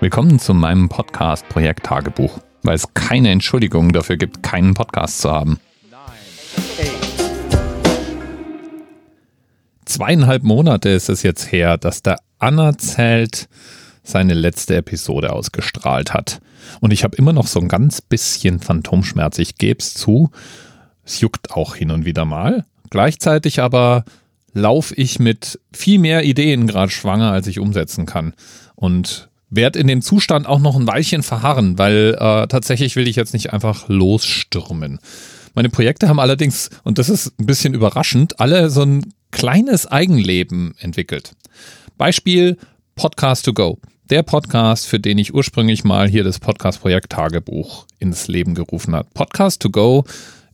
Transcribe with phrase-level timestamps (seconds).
[0.00, 5.32] Willkommen zu meinem Podcast Projekt Tagebuch, weil es keine Entschuldigung dafür gibt, keinen Podcast zu
[5.32, 5.58] haben.
[9.84, 13.48] Zweieinhalb Monate ist es jetzt her, dass der Anerzählt
[14.04, 16.40] seine letzte Episode ausgestrahlt hat.
[16.78, 19.40] Und ich habe immer noch so ein ganz bisschen Phantomschmerz.
[19.40, 20.30] Ich gebe es zu.
[21.04, 22.64] Es juckt auch hin und wieder mal.
[22.90, 24.04] Gleichzeitig aber
[24.52, 28.34] laufe ich mit viel mehr Ideen gerade schwanger, als ich umsetzen kann.
[28.76, 33.16] Und werde in dem Zustand auch noch ein Weilchen verharren, weil äh, tatsächlich will ich
[33.16, 34.98] jetzt nicht einfach losstürmen.
[35.54, 40.74] Meine Projekte haben allerdings, und das ist ein bisschen überraschend, alle so ein kleines Eigenleben
[40.78, 41.32] entwickelt.
[41.96, 42.56] Beispiel
[42.94, 43.78] Podcast to Go.
[44.10, 49.08] Der Podcast, für den ich ursprünglich mal hier das Podcast-Projekt Tagebuch ins Leben gerufen habe.
[49.12, 50.04] Podcast to Go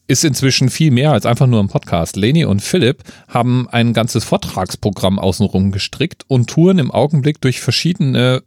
[0.07, 2.17] ist inzwischen viel mehr als einfach nur ein Podcast.
[2.17, 8.43] Leni und Philipp haben ein ganzes Vortragsprogramm außenrum gestrickt und touren im Augenblick durch verschiedene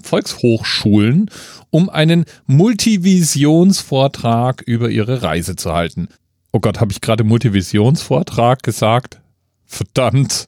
[0.00, 1.28] Volkshochschulen,
[1.70, 6.06] um einen Multivisionsvortrag über ihre Reise zu halten.
[6.52, 9.20] Oh Gott, habe ich gerade Multivisionsvortrag gesagt?
[9.64, 10.46] Verdammt.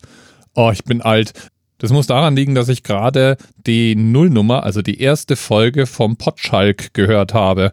[0.54, 1.32] Oh, ich bin alt.
[1.78, 3.36] Das muss daran liegen, dass ich gerade
[3.66, 7.72] die Nullnummer, also die erste Folge vom Potschalk gehört habe.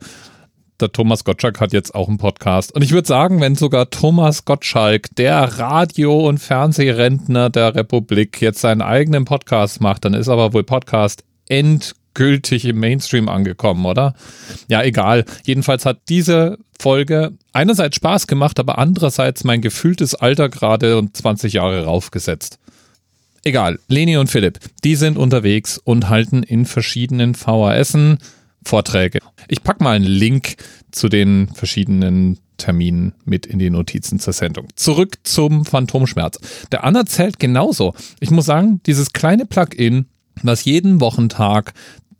[0.80, 2.73] Der Thomas Gottschalk hat jetzt auch einen Podcast.
[2.73, 8.61] Und ich würde sagen, wenn sogar Thomas Gottschalk, der Radio- und Fernsehrentner der Republik, jetzt
[8.61, 14.16] seinen eigenen Podcast macht, dann ist aber wohl Podcast endgültig im Mainstream angekommen, oder?
[14.69, 15.25] Ja, egal.
[15.44, 21.53] Jedenfalls hat diese Folge einerseits Spaß gemacht, aber andererseits mein gefühltes Alter gerade um 20
[21.53, 22.57] Jahre raufgesetzt.
[23.44, 28.19] Egal, Leni und Philipp, die sind unterwegs und halten in verschiedenen VHSen
[28.63, 29.19] Vorträge.
[29.47, 30.55] Ich packe mal einen Link
[30.91, 34.67] zu den verschiedenen Terminen mit in die Notizen zur Sendung.
[34.75, 36.39] Zurück zum Phantomschmerz.
[36.72, 37.95] Der Anna zählt genauso.
[38.19, 40.05] Ich muss sagen, dieses kleine Plugin,
[40.44, 41.73] was jeden Wochentag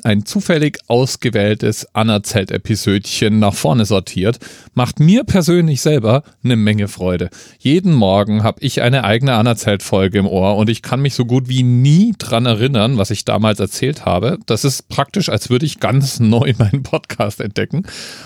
[0.04, 4.40] ein zufällig ausgewähltes Anerzählt-Episödchen nach vorne sortiert,
[4.74, 7.30] macht mir persönlich selber eine Menge Freude.
[7.60, 11.50] Jeden Morgen habe ich eine eigene Anerzählt-Folge im Ohr und ich kann mich so gut
[11.50, 14.40] wie nie dran erinnern, was ich damals erzählt habe.
[14.46, 17.84] Das ist praktisch, als würde ich ganz neu meinen Podcast entdecken.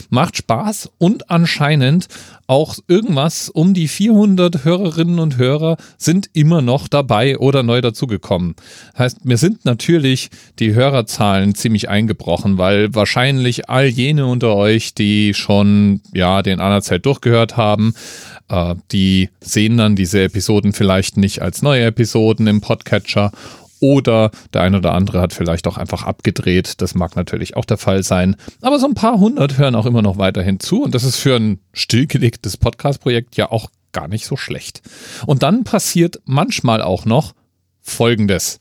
[0.10, 2.08] Macht Spaß und anscheinend
[2.48, 8.56] auch irgendwas um die 400 Hörerinnen und Hörer sind immer noch dabei oder neu dazugekommen.
[8.98, 10.30] Heißt, mir sind natürlich
[10.60, 17.06] die Hörerzahlen ziemlich eingebrochen, weil wahrscheinlich all jene unter euch, die schon ja den Anerzeit
[17.06, 17.94] durchgehört haben,
[18.50, 23.32] äh, die sehen dann diese Episoden vielleicht nicht als neue Episoden im Podcatcher
[23.80, 26.82] oder der ein oder andere hat vielleicht auch einfach abgedreht.
[26.82, 28.36] Das mag natürlich auch der Fall sein.
[28.62, 30.84] Aber so ein paar hundert hören auch immer noch weiterhin zu.
[30.84, 34.82] Und das ist für ein stillgelegtes Podcast-Projekt ja auch gar nicht so schlecht.
[35.26, 37.34] Und dann passiert manchmal auch noch
[37.82, 38.60] Folgendes.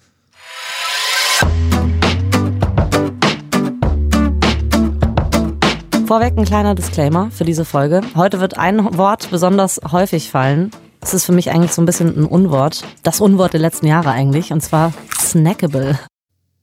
[6.06, 8.02] Vorweg ein kleiner Disclaimer für diese Folge.
[8.14, 10.70] Heute wird ein Wort besonders häufig fallen.
[11.04, 12.82] Das ist für mich eigentlich so ein bisschen ein Unwort.
[13.02, 14.54] Das Unwort der letzten Jahre eigentlich.
[14.54, 15.98] Und zwar snackable.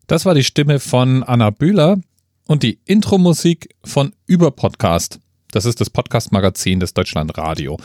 [0.08, 2.00] Das war die Stimme von Anna Bühler
[2.48, 5.20] und die Intro-Musik von Überpodcast.
[5.52, 7.78] Das ist das Podcast-Magazin des Deutschlandradio.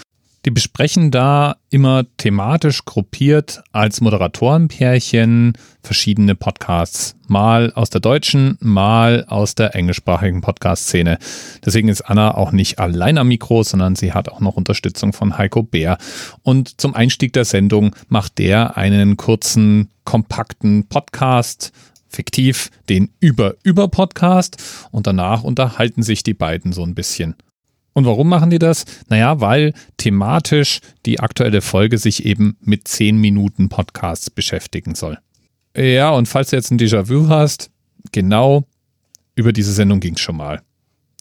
[0.46, 7.16] Die besprechen da immer thematisch gruppiert als Moderatorenpärchen verschiedene Podcasts.
[7.26, 11.18] Mal aus der deutschen, mal aus der englischsprachigen Podcast-Szene.
[11.64, 15.36] Deswegen ist Anna auch nicht allein am Mikro, sondern sie hat auch noch Unterstützung von
[15.36, 15.98] Heiko Bär.
[16.44, 21.72] Und zum Einstieg der Sendung macht der einen kurzen, kompakten Podcast
[22.08, 27.34] fiktiv den Über-Über-Podcast und danach unterhalten sich die beiden so ein bisschen.
[27.96, 28.84] Und warum machen die das?
[29.08, 35.16] Naja, weil thematisch die aktuelle Folge sich eben mit 10 Minuten Podcasts beschäftigen soll.
[35.74, 37.70] Ja, und falls du jetzt ein Déjà-vu hast,
[38.12, 38.64] genau
[39.34, 40.60] über diese Sendung ging es schon mal.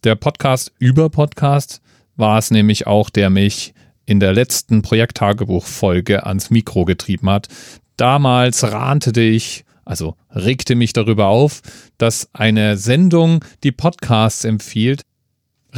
[0.04, 1.80] Der Podcast über Podcast
[2.18, 3.74] war es nämlich auch, der mich
[4.06, 7.48] in der letzten Projekttagebuch-Folge ans Mikro getrieben hat.
[7.96, 11.62] Damals rantete ich, also regte mich darüber auf,
[11.98, 15.04] dass eine Sendung, die Podcasts empfiehlt,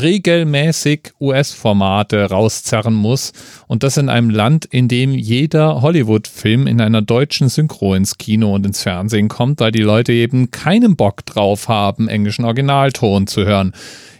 [0.02, 3.34] regelmäßig US-Formate rauszerren muss
[3.68, 8.54] und das in einem Land, in dem jeder Hollywood-Film in einer deutschen Synchro ins Kino
[8.54, 13.46] und ins Fernsehen kommt, weil die Leute eben keinen Bock drauf haben, englischen Originalton zu
[13.46, 13.74] hören.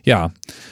[0.04, 0.32] Ja,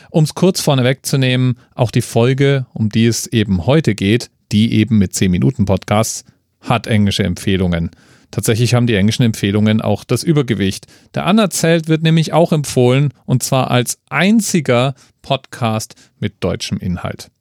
[0.10, 4.30] um es kurz vorneweg zu nehmen, auch die Folge, um die es eben heute geht,
[4.52, 6.24] die eben mit 10 Minuten Podcasts,
[6.62, 7.92] hat englische Empfehlungen.
[8.36, 10.88] Tatsächlich haben die englischen Empfehlungen auch das Übergewicht.
[11.14, 17.32] Der Anerzählt wird nämlich auch empfohlen und zwar als einziger Podcast mit deutschem Inhalt.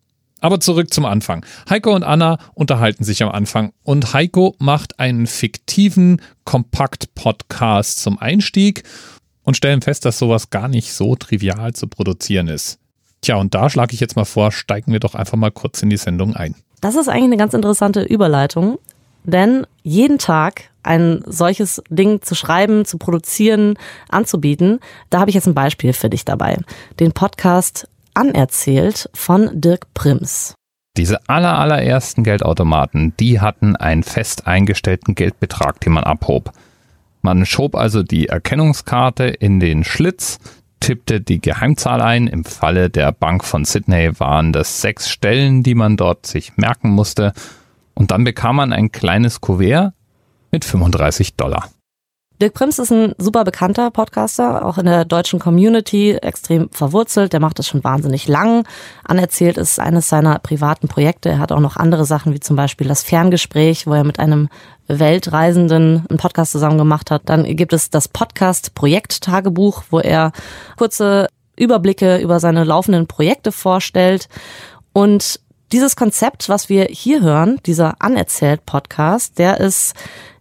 [0.40, 1.44] Aber zurück zum Anfang.
[1.68, 8.84] Heiko und Anna unterhalten sich am Anfang und Heiko macht einen fiktiven Kompakt-Podcast zum Einstieg
[9.42, 12.78] und stellen fest, dass sowas gar nicht so trivial zu produzieren ist.
[13.20, 15.90] Tja, und da schlage ich jetzt mal vor, steigen wir doch einfach mal kurz in
[15.90, 16.54] die Sendung ein.
[16.80, 18.78] Das ist eigentlich eine ganz interessante Überleitung,
[19.24, 23.74] denn jeden Tag ein solches Ding zu schreiben, zu produzieren,
[24.08, 24.80] anzubieten,
[25.10, 26.58] da habe ich jetzt ein Beispiel für dich dabei.
[27.00, 30.54] Den Podcast Anerzählt von Dirk Prims.
[30.96, 36.52] Diese aller, allerersten Geldautomaten, die hatten einen fest eingestellten Geldbetrag, den man abhob.
[37.22, 40.38] Man schob also die Erkennungskarte in den Schlitz,
[40.78, 42.28] tippte die Geheimzahl ein.
[42.28, 46.90] Im Falle der Bank von Sydney waren das sechs Stellen, die man dort sich merken
[46.90, 47.32] musste.
[47.94, 49.92] Und dann bekam man ein kleines Kuvert
[50.50, 51.68] mit 35 Dollar.
[52.40, 57.32] Dirk Prims ist ein super bekannter Podcaster, auch in der deutschen Community extrem verwurzelt.
[57.32, 58.66] Der macht das schon wahnsinnig lang.
[59.04, 61.28] Anerzählt ist eines seiner privaten Projekte.
[61.28, 64.48] Er hat auch noch andere Sachen, wie zum Beispiel das Ferngespräch, wo er mit einem
[64.88, 67.22] Weltreisenden einen Podcast zusammen gemacht hat.
[67.26, 70.32] Dann gibt es das Podcast Projekt Tagebuch, wo er
[70.76, 74.28] kurze Überblicke über seine laufenden Projekte vorstellt.
[74.92, 75.40] Und
[75.74, 79.94] dieses Konzept, was wir hier hören, dieser Anerzählt Podcast, der ist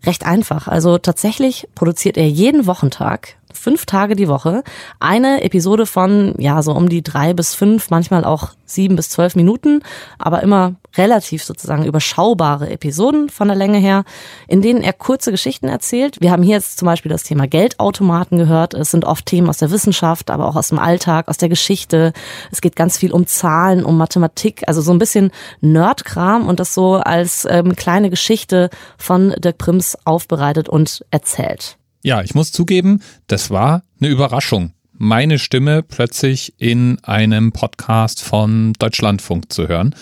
[0.05, 0.67] recht einfach.
[0.67, 4.63] Also tatsächlich produziert er jeden Wochentag fünf Tage die Woche
[4.99, 9.35] eine Episode von, ja, so um die drei bis fünf, manchmal auch sieben bis zwölf
[9.35, 9.81] Minuten,
[10.17, 14.03] aber immer relativ sozusagen überschaubare Episoden von der Länge her,
[14.47, 16.21] in denen er kurze Geschichten erzählt.
[16.21, 18.73] Wir haben hier jetzt zum Beispiel das Thema Geldautomaten gehört.
[18.73, 22.13] Es sind oft Themen aus der Wissenschaft, aber auch aus dem Alltag, aus der Geschichte.
[22.51, 26.73] Es geht ganz viel um Zahlen, um Mathematik, also so ein bisschen Nerdkram und das
[26.73, 31.77] so als ähm, kleine Geschichte von Dirk Prims aufbereitet und erzählt.
[32.05, 38.73] Ja, ich muss zugeben, das war eine Überraschung, meine Stimme plötzlich in einem Podcast von
[38.77, 39.95] Deutschlandfunk zu hören.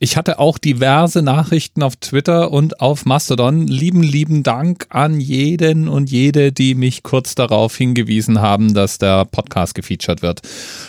[0.00, 3.68] Ich hatte auch diverse Nachrichten auf Twitter und auf Mastodon.
[3.68, 9.24] Lieben, lieben Dank an jeden und jede, die mich kurz darauf hingewiesen haben, dass der
[9.24, 10.42] Podcast gefeatured wird.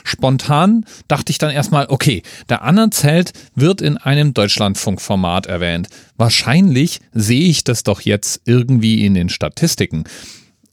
[0.03, 5.89] Spontan dachte ich dann erstmal, okay, der Anerzählt wird in einem Deutschlandfunk-Format erwähnt.
[6.17, 10.05] Wahrscheinlich sehe ich das doch jetzt irgendwie in den Statistiken.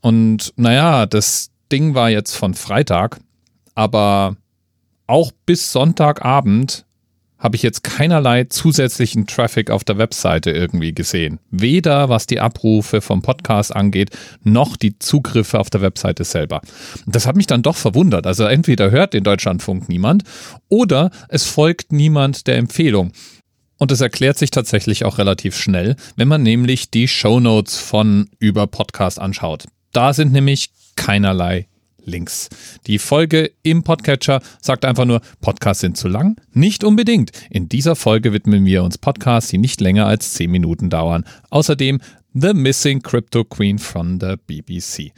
[0.03, 3.21] Und naja, das Ding war jetzt von Freitag,
[3.75, 4.37] aber
[5.07, 6.85] auch bis Sonntagabend
[7.39, 11.41] habe ich jetzt keinerlei zusätzlichen Traffic auf der Webseite irgendwie gesehen.
[11.51, 14.11] Weder was die Abrufe vom Podcast angeht,
[14.45, 16.61] noch die Zugriffe auf der Webseite selber.
[17.07, 18.27] Das hat mich dann doch verwundert.
[18.27, 20.23] Also entweder hört den Deutschlandfunk niemand
[20.69, 23.13] oder es folgt niemand der Empfehlung.
[23.77, 28.31] Und es erklärt sich tatsächlich auch relativ schnell, wenn man nämlich die Show Notes von
[28.39, 29.65] über Podcast anschaut.
[29.93, 31.67] Da sind nämlich keinerlei
[32.05, 32.49] Links.
[32.87, 36.41] Die Folge im Podcatcher sagt einfach nur, Podcasts sind zu lang?
[36.53, 37.31] Nicht unbedingt.
[37.51, 41.25] In dieser Folge widmen wir uns Podcasts, die nicht länger als 10 Minuten dauern.
[41.51, 42.01] Außerdem
[42.33, 45.13] The Missing Crypto Queen von der BBC.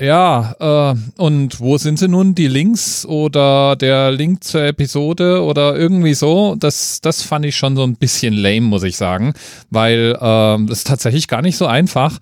[0.00, 2.36] Ja, äh, und wo sind sie nun?
[2.36, 6.54] Die Links oder der Link zur Episode oder irgendwie so?
[6.54, 9.34] Das, das fand ich schon so ein bisschen lame, muss ich sagen,
[9.70, 12.16] weil äh, das ist tatsächlich gar nicht so einfach,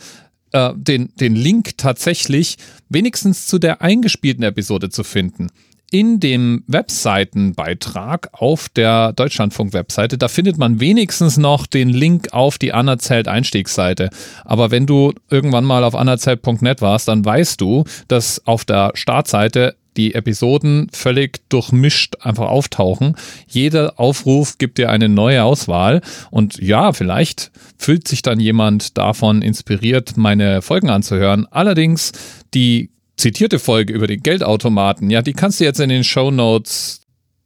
[0.57, 2.57] äh, den, den Link tatsächlich
[2.89, 5.49] wenigstens zu der eingespielten Episode zu finden.
[5.91, 12.73] In dem Webseitenbeitrag auf der Deutschlandfunk-Webseite, da findet man wenigstens noch den Link auf die
[12.73, 14.11] Anerzählt Einstiegsseite.
[14.45, 19.77] Aber wenn du irgendwann mal auf anerzählt.net warst, dann weißt du, dass auf der Startseite
[19.97, 23.17] die Episoden völlig durchmischt einfach auftauchen.
[23.47, 26.01] Jeder Aufruf gibt dir eine neue Auswahl
[26.31, 31.47] und ja, vielleicht fühlt sich dann jemand davon inspiriert, meine Folgen anzuhören.
[31.51, 32.13] Allerdings
[32.55, 37.03] die zitierte Folge über den Geldautomaten, ja, die kannst du jetzt in den Show Notes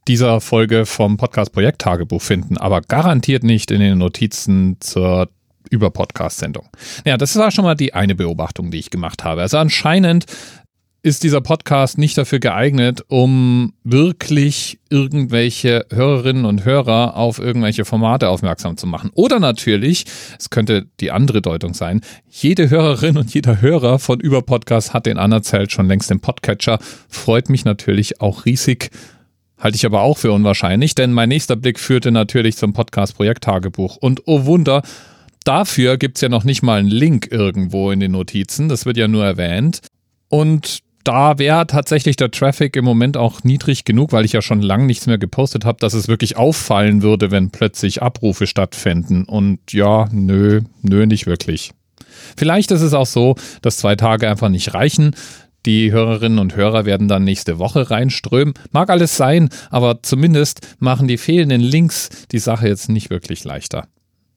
[0.08, 5.28] dieser Folge vom Podcast Projekt Tagebuch finden, aber garantiert nicht in den Notizen zur
[5.70, 6.68] über Podcast-Sendung.
[7.04, 9.42] Ja, das war schon mal die eine Beobachtung, die ich gemacht habe.
[9.42, 10.26] Also anscheinend
[11.02, 18.28] ist dieser Podcast nicht dafür geeignet, um wirklich irgendwelche Hörerinnen und Hörer auf irgendwelche Formate
[18.28, 19.10] aufmerksam zu machen.
[19.14, 20.04] Oder natürlich,
[20.38, 25.16] es könnte die andere Deutung sein, jede Hörerin und jeder Hörer von Überpodcast hat den
[25.16, 26.78] anerzählt schon längst im Podcatcher.
[27.08, 28.90] Freut mich natürlich auch riesig.
[29.58, 33.44] Halte ich aber auch für unwahrscheinlich, denn mein nächster Blick führte natürlich zum Podcast Projekt
[33.44, 33.96] Tagebuch.
[33.96, 34.82] Und oh Wunder,
[35.44, 38.68] dafür gibt's ja noch nicht mal einen Link irgendwo in den Notizen.
[38.68, 39.80] Das wird ja nur erwähnt.
[40.28, 44.60] Und da wäre tatsächlich der Traffic im Moment auch niedrig genug, weil ich ja schon
[44.60, 49.24] lange nichts mehr gepostet habe, dass es wirklich auffallen würde, wenn plötzlich Abrufe stattfinden.
[49.24, 51.72] Und ja, nö, nö, nicht wirklich.
[52.36, 55.14] Vielleicht ist es auch so, dass zwei Tage einfach nicht reichen.
[55.66, 58.54] Die Hörerinnen und Hörer werden dann nächste Woche reinströmen.
[58.72, 63.86] Mag alles sein, aber zumindest machen die fehlenden Links die Sache jetzt nicht wirklich leichter.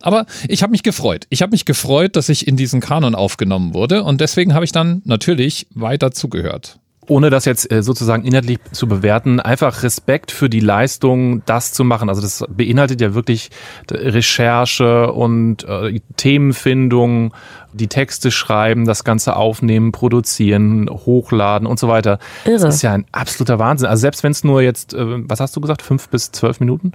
[0.03, 1.25] Aber ich habe mich gefreut.
[1.29, 4.71] Ich habe mich gefreut, dass ich in diesen Kanon aufgenommen wurde und deswegen habe ich
[4.71, 6.77] dann natürlich weiter zugehört.
[7.07, 11.83] ohne das jetzt äh, sozusagen inhaltlich zu bewerten, einfach Respekt für die Leistung, das zu
[11.83, 12.09] machen.
[12.09, 13.49] Also das beinhaltet ja wirklich
[13.91, 17.33] Recherche und äh, Themenfindung,
[17.73, 22.19] die Texte schreiben, das Ganze aufnehmen, produzieren, hochladen und so weiter.
[22.45, 22.59] Irre.
[22.59, 23.87] Das ist ja ein absoluter Wahnsinn.
[23.87, 26.93] Also selbst wenn es nur jetzt, äh, was hast du gesagt, fünf bis zwölf Minuten?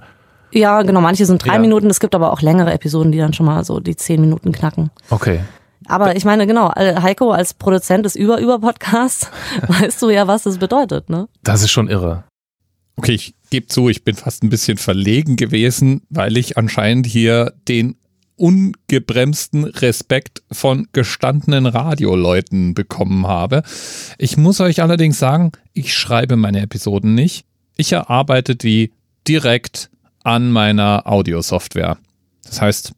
[0.51, 1.01] Ja, genau.
[1.01, 1.59] Manche sind drei ja.
[1.59, 1.89] Minuten.
[1.89, 4.89] Es gibt aber auch längere Episoden, die dann schon mal so die zehn Minuten knacken.
[5.09, 5.41] Okay.
[5.87, 9.29] Aber ich meine, genau, Heiko als Produzent des Über-Über-Podcasts,
[9.67, 11.27] weißt du ja, was das bedeutet, ne?
[11.43, 12.23] Das ist schon irre.
[12.95, 17.53] Okay, ich gebe zu, ich bin fast ein bisschen verlegen gewesen, weil ich anscheinend hier
[17.67, 17.95] den
[18.35, 23.63] ungebremsten Respekt von gestandenen Radioleuten bekommen habe.
[24.17, 27.45] Ich muss euch allerdings sagen, ich schreibe meine Episoden nicht.
[27.77, 28.91] Ich erarbeite die
[29.27, 29.89] direkt
[30.29, 31.97] an meiner Audiosoftware.
[32.45, 32.93] Das heißt,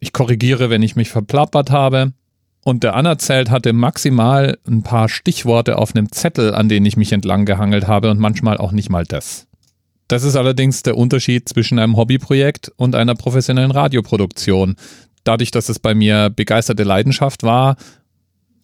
[0.00, 2.12] ich korrigiere, wenn ich mich verplappert habe.
[2.64, 7.12] Und der Anerzählt hatte maximal ein paar Stichworte auf einem Zettel, an denen ich mich
[7.12, 9.46] entlang gehangelt habe und manchmal auch nicht mal das.
[10.08, 14.74] Das ist allerdings der Unterschied zwischen einem Hobbyprojekt und einer professionellen Radioproduktion.
[15.22, 17.76] Dadurch, dass es bei mir begeisterte Leidenschaft war,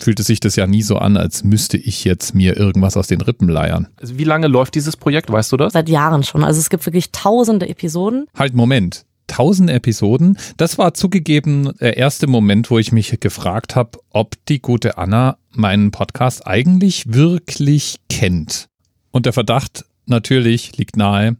[0.00, 3.20] fühlte sich das ja nie so an, als müsste ich jetzt mir irgendwas aus den
[3.20, 3.88] Rippen leiern.
[4.00, 5.72] Also wie lange läuft dieses Projekt, weißt du das?
[5.72, 6.44] Seit Jahren schon.
[6.44, 8.26] Also es gibt wirklich tausende Episoden.
[8.34, 10.36] Halt, Moment tausend Episoden.
[10.56, 15.36] Das war zugegeben der erste Moment, wo ich mich gefragt habe, ob die gute Anna
[15.52, 18.68] meinen Podcast eigentlich wirklich kennt.
[19.12, 21.36] Und der Verdacht natürlich liegt nahe,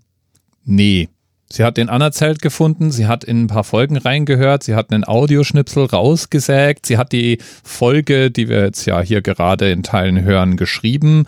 [0.64, 1.08] nee.
[1.50, 5.04] Sie hat den Anna-Zelt gefunden, sie hat in ein paar Folgen reingehört, sie hat einen
[5.04, 10.58] Audioschnipsel rausgesägt, sie hat die Folge, die wir jetzt ja hier gerade in Teilen hören,
[10.58, 11.24] geschrieben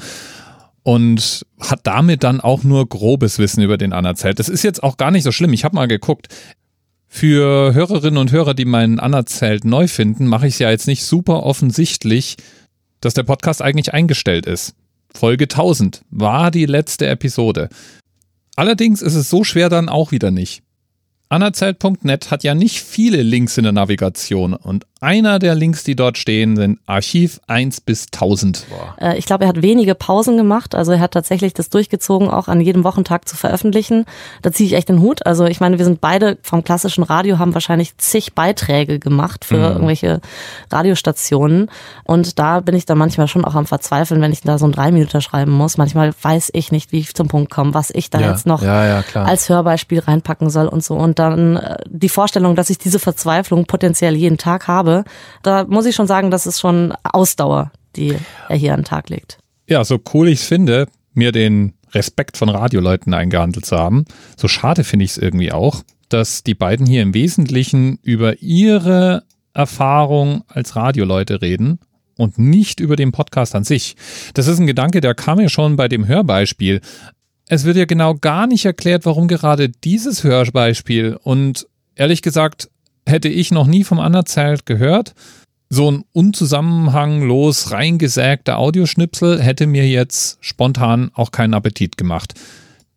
[0.82, 4.38] und hat damit dann auch nur grobes Wissen über den Anerzählt.
[4.38, 5.52] Das ist jetzt auch gar nicht so schlimm.
[5.52, 6.28] Ich habe mal geguckt.
[7.12, 11.04] Für Hörerinnen und Hörer, die meinen Anerzählt neu finden, mache ich es ja jetzt nicht
[11.04, 12.36] super offensichtlich,
[13.00, 14.74] dass der Podcast eigentlich eingestellt ist.
[15.12, 17.68] Folge 1000 war die letzte Episode.
[18.57, 20.62] Allerdings ist es so schwer dann auch wieder nicht.
[21.28, 26.19] Anerzählt.net hat ja nicht viele Links in der Navigation und einer der Links, die dort
[26.19, 28.66] stehen, sind Archiv 1 bis 1000.
[29.00, 30.75] Äh, ich glaube, er hat wenige Pausen gemacht.
[30.75, 34.04] Also er hat tatsächlich das durchgezogen, auch an jedem Wochentag zu veröffentlichen.
[34.42, 35.25] Da ziehe ich echt den Hut.
[35.25, 39.57] Also ich meine, wir sind beide vom klassischen Radio, haben wahrscheinlich zig Beiträge gemacht für
[39.57, 39.73] mhm.
[39.73, 40.21] irgendwelche
[40.71, 41.71] Radiostationen.
[42.04, 44.73] Und da bin ich dann manchmal schon auch am Verzweifeln, wenn ich da so ein
[44.73, 45.78] drei Minuten schreiben muss.
[45.78, 48.30] Manchmal weiß ich nicht, wie ich zum Punkt komme, was ich da ja.
[48.30, 50.95] jetzt noch ja, ja, als Hörbeispiel reinpacken soll und so.
[50.95, 55.04] Und dann äh, die Vorstellung, dass ich diese Verzweiflung potenziell jeden Tag habe, habe,
[55.42, 58.16] da muss ich schon sagen, das ist schon Ausdauer, die
[58.49, 59.38] er hier an den Tag legt.
[59.66, 64.04] Ja, so cool ich es finde, mir den Respekt von Radioleuten eingehandelt zu haben,
[64.37, 69.25] so schade finde ich es irgendwie auch, dass die beiden hier im Wesentlichen über ihre
[69.54, 71.78] Erfahrung als Radioleute reden
[72.16, 73.97] und nicht über den Podcast an sich.
[74.35, 76.80] Das ist ein Gedanke, der kam ja schon bei dem Hörbeispiel.
[77.47, 81.66] Es wird ja genau gar nicht erklärt, warum gerade dieses Hörbeispiel und
[81.97, 82.70] ehrlich gesagt
[83.11, 85.14] hätte ich noch nie vom Anerzählt gehört.
[85.69, 92.35] So ein unzusammenhanglos reingesägter Audioschnipsel hätte mir jetzt spontan auch keinen Appetit gemacht.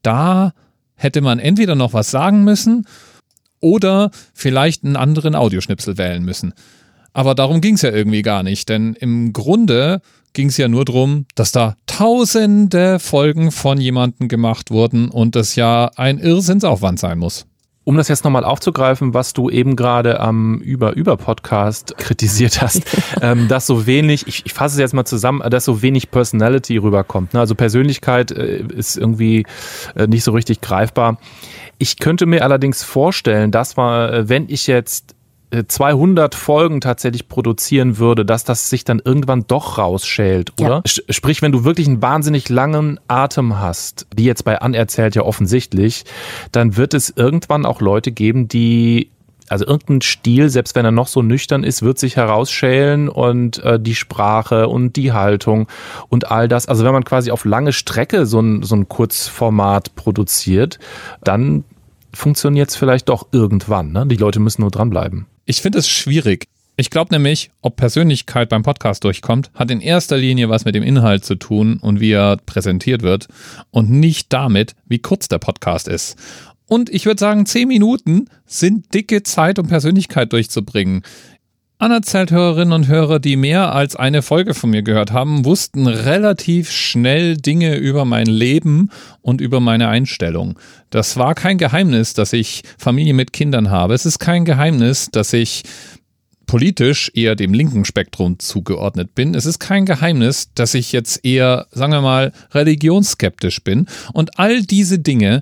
[0.02, 0.54] Da
[0.96, 2.88] hätte man entweder noch was sagen müssen
[3.60, 6.54] oder vielleicht einen anderen Audioschnipsel wählen müssen.
[7.14, 10.02] Aber darum ging es ja irgendwie gar nicht, denn im Grunde
[10.34, 15.56] ging es ja nur darum, dass da tausende Folgen von jemandem gemacht wurden und das
[15.56, 17.46] ja ein Irrsinnsaufwand sein muss.
[17.86, 22.84] Um das jetzt nochmal aufzugreifen, was du eben gerade am Über-Über-Podcast kritisiert hast,
[23.22, 26.78] ähm, dass so wenig, ich, ich fasse es jetzt mal zusammen, dass so wenig Personality
[26.78, 27.34] rüberkommt.
[27.34, 27.42] Ne?
[27.42, 29.46] Also Persönlichkeit äh, ist irgendwie
[29.96, 31.18] äh, nicht so richtig greifbar.
[31.78, 35.13] Ich könnte mir allerdings vorstellen, dass war, äh, wenn ich jetzt
[35.68, 40.84] 200 Folgen tatsächlich produzieren würde, dass das sich dann irgendwann doch rausschält, oder?
[40.86, 41.04] Ja.
[41.10, 46.06] Sprich, wenn du wirklich einen wahnsinnig langen Atem hast, wie jetzt bei Anerzählt ja offensichtlich,
[46.52, 49.12] dann wird es irgendwann auch Leute geben, die
[49.50, 53.80] also irgendein Stil, selbst wenn er noch so nüchtern ist, wird sich herausschälen und äh,
[53.80, 55.68] die Sprache und die Haltung
[56.10, 56.68] und all das.
[56.68, 60.80] Also wenn man quasi auf lange Strecke so ein, so ein Kurzformat produziert,
[61.24, 61.66] dann
[62.14, 63.92] funktioniert es vielleicht doch irgendwann.
[63.92, 64.08] Ne?
[64.08, 65.28] Die Leute müssen nur dranbleiben.
[65.46, 66.48] Ich finde es schwierig.
[66.78, 70.84] Ich glaube nämlich, ob Persönlichkeit beim Podcast durchkommt, hat in erster Linie was mit dem
[70.84, 73.28] Inhalt zu tun und wie er präsentiert wird
[73.70, 76.18] und nicht damit, wie kurz der Podcast ist.
[76.66, 81.04] Und ich würde sagen, zehn Minuten sind dicke Zeit, um Persönlichkeit durchzubringen.
[81.84, 86.72] Anerzählt Hörerinnen und Hörer, die mehr als eine Folge von mir gehört haben, wussten relativ
[86.72, 88.90] schnell Dinge über mein Leben
[89.22, 90.58] und über meine Einstellung.
[90.92, 93.96] Das war kein Geheimnis, dass ich Familie mit Kindern habe.
[93.96, 95.64] Es ist kein Geheimnis, dass ich
[96.46, 99.36] politisch eher dem linken Spektrum zugeordnet bin.
[99.36, 103.88] Es ist kein Geheimnis, dass ich jetzt eher, sagen wir mal, religionsskeptisch bin.
[104.14, 105.42] Und all diese Dinge,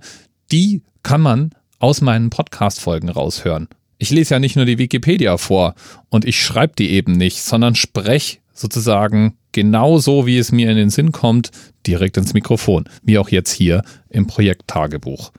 [0.51, 3.67] die kann man aus meinen Podcast-Folgen raushören.
[4.01, 5.75] Ich lese ja nicht nur die Wikipedia vor
[6.09, 10.75] und ich schreibe die eben nicht, sondern spreche sozusagen genau so, wie es mir in
[10.75, 11.51] den Sinn kommt,
[11.85, 15.31] direkt ins Mikrofon, wie auch jetzt hier im Projekt Tagebuch.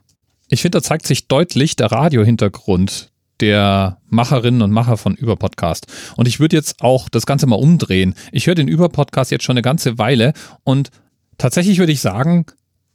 [0.48, 5.88] Ich finde, da zeigt sich deutlich der Radiohintergrund der Macherinnen und Macher von Überpodcast.
[6.14, 8.14] Und ich würde jetzt auch das Ganze mal umdrehen.
[8.30, 10.90] Ich höre den Überpodcast jetzt schon eine ganze Weile und
[11.36, 12.46] tatsächlich würde ich sagen,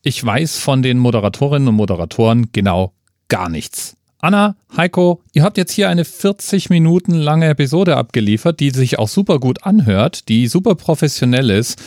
[0.02, 2.94] ich weiß von den Moderatorinnen und Moderatoren genau
[3.28, 3.98] gar nichts.
[4.20, 9.08] Anna, Heiko, ihr habt jetzt hier eine 40 Minuten lange Episode abgeliefert, die sich auch
[9.08, 11.80] super gut anhört, die super professionell ist,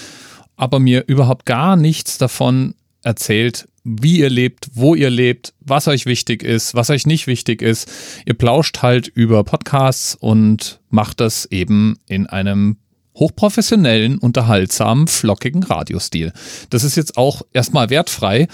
[0.57, 6.07] aber mir überhaupt gar nichts davon erzählt, wie ihr lebt, wo ihr lebt, was euch
[6.07, 7.91] wichtig ist, was euch nicht wichtig ist.
[8.27, 12.77] Ihr plauscht halt über Podcasts und macht das eben in einem
[13.17, 16.33] hochprofessionellen, unterhaltsamen, flockigen Radiostil.
[16.71, 18.47] Das ist jetzt auch erstmal wertfrei,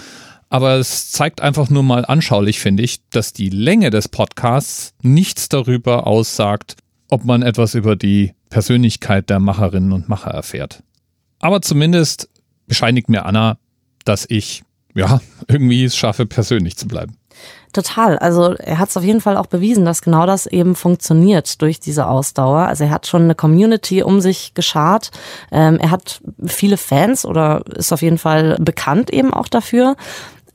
[0.49, 5.49] aber es zeigt einfach nur mal anschaulich, finde ich, dass die Länge des Podcasts nichts
[5.49, 6.75] darüber aussagt,
[7.09, 10.83] ob man etwas über die Persönlichkeit der Macherinnen und Macher erfährt.
[11.39, 12.29] Aber zumindest
[12.65, 13.57] bescheinigt mir Anna,
[14.05, 14.63] dass ich
[14.95, 17.17] ja irgendwie es schaffe, persönlich zu bleiben.
[17.73, 18.17] Total.
[18.17, 21.79] Also er hat es auf jeden Fall auch bewiesen, dass genau das eben funktioniert durch
[21.79, 22.61] diese Ausdauer.
[22.61, 25.11] Also er hat schon eine Community um sich geschart.
[25.51, 29.95] Ähm, er hat viele Fans oder ist auf jeden Fall bekannt eben auch dafür.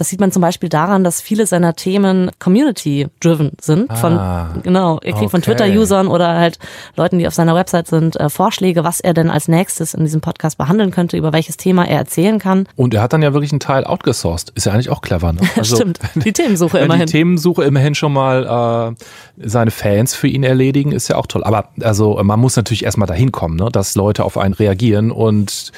[0.02, 3.97] Das sieht man zum Beispiel daran, dass viele seiner Themen community-driven sind.
[3.97, 5.28] Von, ah, genau, er kriegt okay.
[5.28, 6.59] von Twitter-Usern oder halt
[6.97, 10.21] Leuten, die auf seiner Website sind, äh, Vorschläge, was er denn als nächstes in diesem
[10.21, 12.66] Podcast behandeln könnte, über welches Thema er erzählen kann.
[12.75, 14.50] Und er hat dann ja wirklich einen Teil outgesourced.
[14.56, 15.40] Ist ja eigentlich auch clever, ne?
[15.56, 17.06] Also, Stimmt, die Themensuche immerhin.
[17.06, 18.97] Die Themensuche immerhin schon mal
[19.38, 21.44] äh, seine Fans für ihn erledigen, ist ja auch toll.
[21.44, 23.68] Aber also man muss natürlich erstmal dahin kommen, ne?
[23.71, 25.71] dass Leute auf einen reagieren und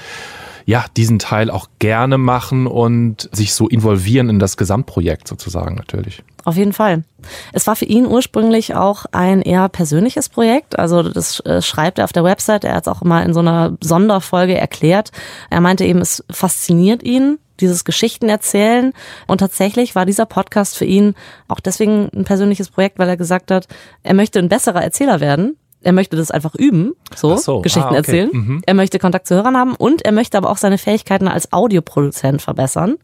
[0.67, 6.23] ja, diesen Teil auch gerne machen und sich so involvieren in das Gesamtprojekt sozusagen natürlich.
[6.45, 7.05] Auf jeden Fall.
[7.53, 10.79] Es war für ihn ursprünglich auch ein eher persönliches Projekt.
[10.79, 12.65] Also das äh, schreibt er auf der Website.
[12.65, 15.11] Er hat es auch immer in so einer Sonderfolge erklärt.
[15.51, 18.93] Er meinte eben, es fasziniert ihn, dieses Geschichten erzählen.
[19.27, 21.15] Und tatsächlich war dieser Podcast für ihn
[21.49, 23.67] auch deswegen ein persönliches Projekt, weil er gesagt hat,
[24.03, 27.61] er möchte ein besserer Erzähler werden er möchte das einfach üben, so, so.
[27.61, 27.97] Geschichten ah, okay.
[27.97, 28.31] erzählen.
[28.33, 28.63] Mhm.
[28.67, 32.43] Er möchte Kontakt zu Hörern haben und er möchte aber auch seine Fähigkeiten als Audioproduzent
[32.43, 32.97] verbessern.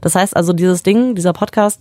[0.00, 1.80] Das heißt also, dieses Ding, dieser Podcast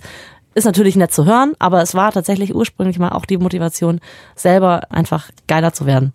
[0.53, 3.99] ist natürlich nett zu hören, aber es war tatsächlich ursprünglich mal auch die Motivation,
[4.35, 6.13] selber einfach geiler zu werden.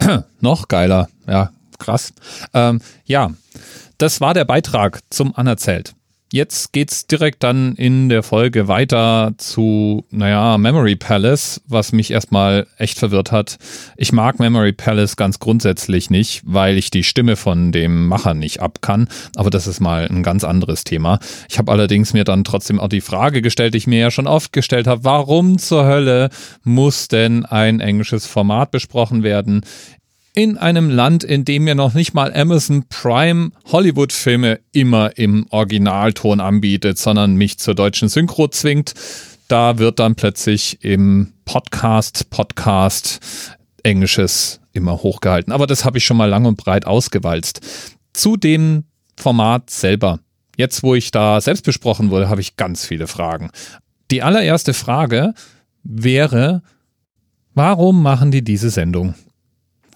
[0.40, 2.12] Noch geiler, ja, krass.
[2.52, 3.30] Ähm, ja,
[3.98, 5.94] das war der Beitrag zum Anerzählt.
[6.34, 12.66] Jetzt geht's direkt dann in der Folge weiter zu, naja, Memory Palace, was mich erstmal
[12.76, 13.56] echt verwirrt hat.
[13.96, 18.58] Ich mag Memory Palace ganz grundsätzlich nicht, weil ich die Stimme von dem Macher nicht
[18.58, 19.06] ab kann.
[19.36, 21.20] Aber das ist mal ein ganz anderes Thema.
[21.48, 24.26] Ich habe allerdings mir dann trotzdem auch die Frage gestellt, die ich mir ja schon
[24.26, 26.30] oft gestellt habe, warum zur Hölle
[26.64, 29.60] muss denn ein englisches Format besprochen werden?
[30.34, 36.40] In einem Land, in dem mir noch nicht mal Amazon Prime Hollywood-Filme immer im Originalton
[36.40, 38.94] anbietet, sondern mich zur deutschen Synchro zwingt.
[39.46, 43.20] Da wird dann plötzlich im Podcast, Podcast
[43.84, 45.52] Englisches immer hochgehalten.
[45.52, 47.60] Aber das habe ich schon mal lang und breit ausgewalzt.
[48.12, 48.84] Zu dem
[49.16, 50.18] Format selber.
[50.56, 53.50] Jetzt, wo ich da selbst besprochen wurde, habe ich ganz viele Fragen.
[54.10, 55.34] Die allererste Frage
[55.84, 56.62] wäre,
[57.54, 59.14] warum machen die diese Sendung?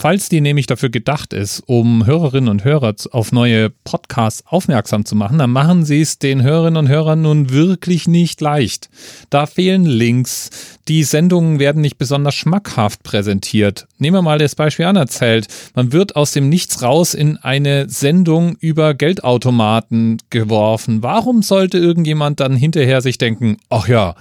[0.01, 5.17] Falls die nämlich dafür gedacht ist, um Hörerinnen und Hörer auf neue Podcasts aufmerksam zu
[5.17, 8.91] machen, dann machen sie es den Hörerinnen und Hörern nun wirklich nicht leicht.
[9.29, 10.51] Da fehlen Links,
[10.87, 13.89] die Sendungen werden nicht besonders schmackhaft präsentiert.
[13.99, 15.49] Nehmen wir mal das Beispiel anerzählt.
[15.75, 21.03] Man wird aus dem Nichts raus in eine Sendung über Geldautomaten geworfen.
[21.03, 24.15] Warum sollte irgendjemand dann hinterher sich denken, ach ja,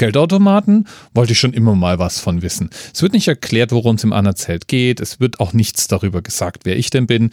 [0.00, 2.70] Geldautomaten wollte ich schon immer mal was von wissen.
[2.94, 4.98] Es wird nicht erklärt, worum es im Anerzählt geht.
[4.98, 7.28] Es wird auch nichts darüber gesagt, wer ich denn bin.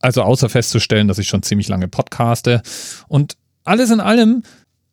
[0.00, 2.62] Also außer festzustellen, dass ich schon ziemlich lange podcaste.
[3.08, 4.42] Und alles in allem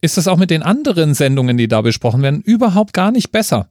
[0.01, 3.69] ist das auch mit den anderen Sendungen, die da besprochen werden, überhaupt gar nicht besser.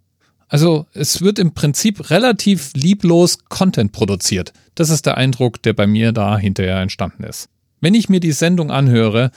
[0.48, 4.54] Also es wird im Prinzip relativ lieblos Content produziert.
[4.74, 7.50] Das ist der Eindruck, der bei mir da hinterher entstanden ist.
[7.82, 9.32] Wenn ich mir die Sendung anhöre,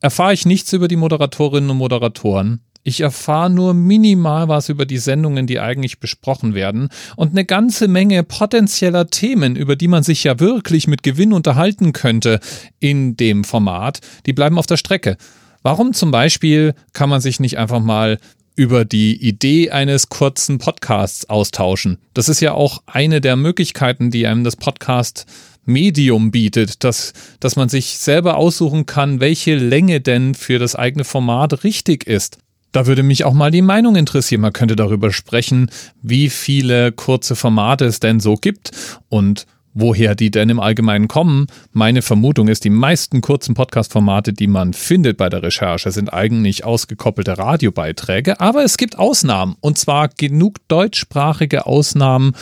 [0.00, 2.60] erfahre ich nichts über die Moderatorinnen und Moderatoren.
[2.82, 7.88] Ich erfahre nur minimal was über die Sendungen, die eigentlich besprochen werden und eine ganze
[7.88, 12.40] Menge potenzieller Themen, über die man sich ja wirklich mit Gewinn unterhalten könnte
[12.80, 15.16] in dem Format, die bleiben auf der Strecke.
[15.62, 18.18] Warum zum Beispiel kann man sich nicht einfach mal
[18.58, 21.98] über die Idee eines kurzen Podcasts austauschen.
[22.12, 25.26] Das ist ja auch eine der Möglichkeiten, die einem das Podcast
[25.64, 31.04] Medium bietet, dass, dass man sich selber aussuchen kann, welche Länge denn für das eigene
[31.04, 32.38] Format richtig ist.
[32.72, 34.42] Da würde mich auch mal die Meinung interessieren.
[34.42, 35.70] Man könnte darüber sprechen,
[36.02, 38.70] wie viele kurze Formate es denn so gibt
[39.08, 41.46] und woher die denn im Allgemeinen kommen.
[41.72, 46.64] Meine Vermutung ist, die meisten kurzen Podcast-Formate, die man findet bei der Recherche, sind eigentlich
[46.64, 52.32] ausgekoppelte Radiobeiträge, aber es gibt Ausnahmen und zwar genug deutschsprachige Ausnahmen,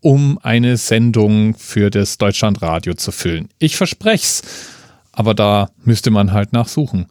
[0.00, 3.48] um eine Sendung für das Deutschlandradio zu füllen.
[3.58, 4.42] Ich verspreche es,
[5.12, 7.06] aber da müsste man halt nachsuchen.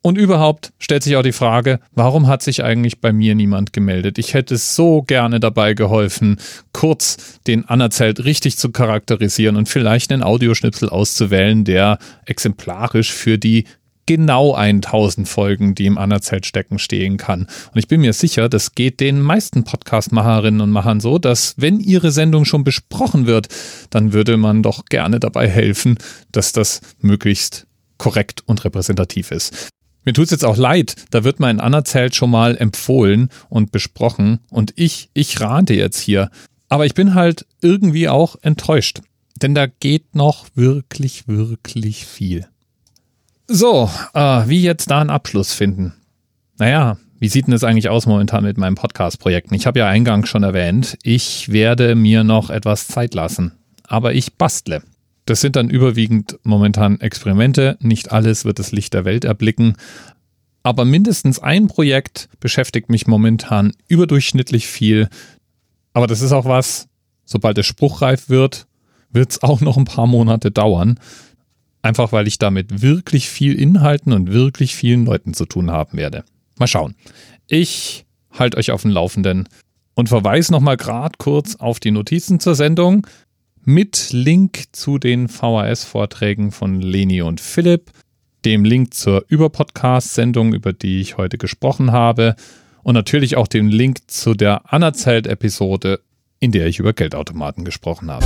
[0.00, 4.18] Und überhaupt stellt sich auch die Frage, warum hat sich eigentlich bei mir niemand gemeldet?
[4.18, 6.38] Ich hätte so gerne dabei geholfen,
[6.72, 13.64] kurz den Anerzelt richtig zu charakterisieren und vielleicht einen Audioschnipsel auszuwählen, der exemplarisch für die
[14.06, 17.42] genau 1000 Folgen, die im Anerzelt stecken, stehen kann.
[17.42, 21.78] Und ich bin mir sicher, das geht den meisten Podcast-Macherinnen und Machern so, dass wenn
[21.78, 23.48] ihre Sendung schon besprochen wird,
[23.90, 25.98] dann würde man doch gerne dabei helfen,
[26.32, 27.66] dass das möglichst
[27.98, 29.68] korrekt und repräsentativ ist.
[30.08, 34.38] Mir tut es jetzt auch leid, da wird mein Anerzelt schon mal empfohlen und besprochen
[34.48, 36.30] und ich, ich rate jetzt hier.
[36.70, 39.02] Aber ich bin halt irgendwie auch enttäuscht,
[39.42, 42.46] denn da geht noch wirklich, wirklich viel.
[43.48, 45.92] So, äh, wie jetzt da einen Abschluss finden?
[46.56, 49.52] Naja, wie sieht denn das eigentlich aus momentan mit meinem Podcast-Projekten?
[49.52, 53.52] Ich habe ja eingangs schon erwähnt, ich werde mir noch etwas Zeit lassen.
[53.86, 54.82] Aber ich bastle.
[55.28, 57.76] Das sind dann überwiegend momentan Experimente.
[57.80, 59.76] Nicht alles wird das Licht der Welt erblicken.
[60.62, 65.10] Aber mindestens ein Projekt beschäftigt mich momentan überdurchschnittlich viel.
[65.92, 66.88] Aber das ist auch was,
[67.26, 68.68] sobald es spruchreif wird,
[69.10, 70.98] wird es auch noch ein paar Monate dauern.
[71.82, 76.24] Einfach weil ich damit wirklich viel Inhalten und wirklich vielen Leuten zu tun haben werde.
[76.58, 76.94] Mal schauen.
[77.48, 79.46] Ich halte euch auf dem Laufenden
[79.92, 83.06] und verweise nochmal gerade kurz auf die Notizen zur Sendung
[83.68, 87.90] mit Link zu den VHS-Vorträgen von Leni und Philipp,
[88.46, 92.34] dem Link zur Überpodcast-Sendung, über die ich heute gesprochen habe,
[92.82, 96.00] und natürlich auch dem Link zu der Anerzelt-Episode,
[96.40, 98.24] in der ich über Geldautomaten gesprochen habe.